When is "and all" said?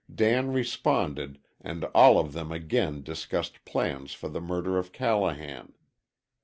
1.61-2.17